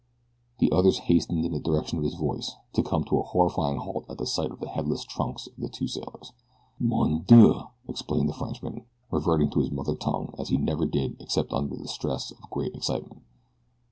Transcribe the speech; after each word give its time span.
The 0.57 0.71
others 0.71 0.97
hastened 1.05 1.45
in 1.45 1.51
the 1.51 1.59
direction 1.59 1.99
of 1.99 2.03
his 2.03 2.15
voice, 2.15 2.53
to 2.73 2.81
come 2.81 3.03
to 3.03 3.19
a 3.19 3.21
horrified 3.21 3.77
halt 3.77 4.05
at 4.09 4.17
the 4.17 4.25
sides 4.25 4.49
of 4.51 4.59
the 4.59 4.69
headless 4.69 5.03
trunks 5.03 5.45
of 5.45 5.53
the 5.59 5.69
two 5.69 5.87
sailors. 5.87 6.33
"Mon 6.79 7.21
Dieu!" 7.21 7.65
exclaimed 7.87 8.27
the 8.27 8.33
Frenchman, 8.33 8.85
reverting 9.11 9.51
to 9.51 9.59
his 9.59 9.69
mother 9.69 9.93
tongue 9.93 10.33
as 10.39 10.49
he 10.49 10.57
never 10.57 10.87
did 10.87 11.17
except 11.19 11.53
under 11.53 11.75
the 11.75 11.87
stress 11.87 12.31
of 12.31 12.49
great 12.49 12.73
excitement. 12.73 13.21